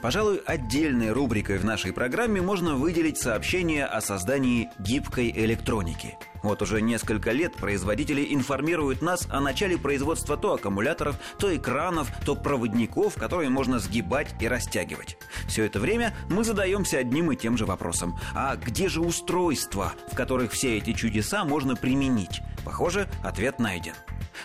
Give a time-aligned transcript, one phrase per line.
[0.00, 6.16] Пожалуй, отдельной рубрикой в нашей программе можно выделить сообщение о создании гибкой электроники.
[6.42, 12.34] Вот уже несколько лет производители информируют нас о начале производства то аккумуляторов, то экранов, то
[12.34, 15.16] проводников, которые можно сгибать и растягивать.
[15.46, 18.18] Все это время мы задаемся одним и тем же вопросом.
[18.34, 22.42] А где же устройства, в которых все эти чудеса можно применить?
[22.64, 23.94] Похоже, ответ найден.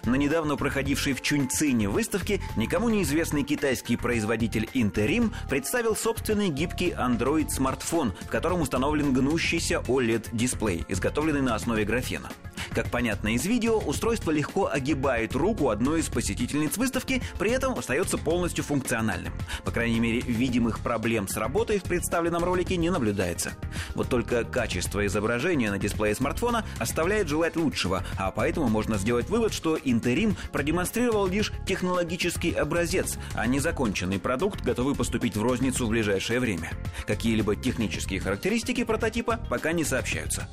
[0.05, 8.13] На недавно проходившей в Чуньцине выставке никому неизвестный китайский производитель Interim представил собственный гибкий Android-смартфон,
[8.21, 12.29] в котором установлен гнущийся OLED-дисплей, изготовленный на основе графена.
[12.77, 18.20] Как понятно из видео, устройство легко огибает руку одной из посетительниц выставки, при этом остается
[18.20, 19.34] полностью функциональным.
[19.63, 23.54] По крайней мере, видимых проблем с работой в представленном ролике не наблюдается.
[23.95, 29.55] Вот только качество изображения на дисплее смартфона оставляет желать лучшего, а поэтому можно сделать вывод,
[29.55, 35.90] что Интерим продемонстрировал лишь технологический образец, а не законченный продукт, готовый поступить в розницу в
[35.90, 36.70] ближайшее время.
[37.07, 40.48] Какие-либо технические характеристики прототипа пока не сообщаются.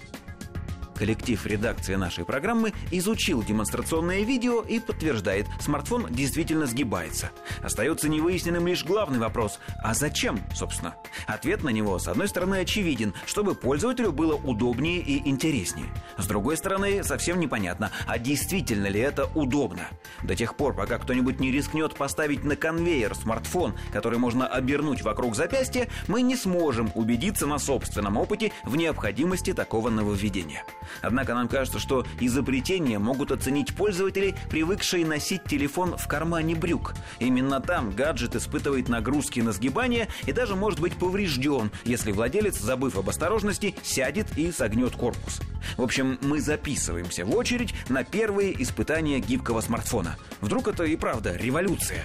[0.97, 7.31] Коллектив редакции нашей программы изучил демонстрационное видео и подтверждает, смартфон действительно сгибается.
[7.63, 10.95] Остается невыясненным лишь главный вопрос– а зачем, собственно?
[11.27, 15.89] Ответ на него, с одной стороны, очевиден, чтобы пользователю было удобнее и интереснее.
[16.17, 19.89] С другой стороны, совсем непонятно, а действительно ли это удобно?
[20.23, 25.37] До тех пор, пока кто-нибудь не рискнет поставить на конвейер смартфон, который можно обернуть вокруг
[25.37, 30.65] запястья, мы не сможем убедиться на собственном опыте в необходимости такого нововведения.
[31.03, 36.95] Однако нам кажется, что изобретение могут оценить пользователи, привыкшие носить телефон в кармане брюк.
[37.19, 42.97] Именно там гаджет испытывает нагрузки на сгибание и даже может быть поврежден, если владелец, забыв
[42.97, 45.41] об осторожности, сядет и согнет корпус.
[45.77, 50.17] В общем, мы записываемся в очередь на первые испытания гибкого смартфона.
[50.41, 52.05] Вдруг это и правда революция.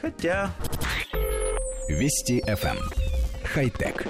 [0.00, 0.50] Хотя...
[1.88, 2.76] Вести FM.
[2.76, 2.78] Эм.
[3.44, 4.06] Хай-тек.